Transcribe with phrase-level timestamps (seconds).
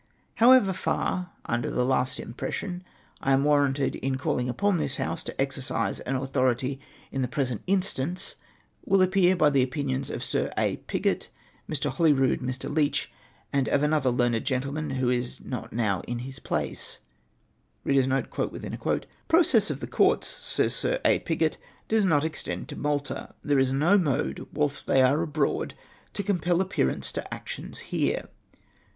[0.41, 2.83] "How far, under the last impression,
[3.21, 6.79] I am warranted in calling upon this House to exercise an authority
[7.11, 8.35] in the pre sent instance,
[8.83, 10.77] will appear by the opinions of Sir A.
[10.87, 11.29] Piggott,
[11.69, 11.91] ]Mr.
[11.91, 12.67] Holroyd, Mr.
[12.67, 13.11] Leach,
[13.53, 17.01] and of another learned gentleman who is not now in his place.'
[17.85, 21.19] Process of the Courts,' says Sir A.
[21.19, 21.59] Piggott,'
[21.89, 25.75] does not extend to jMalta: there is no mode whilst they are abroad
[26.13, 28.27] to compel appearance to actions here.'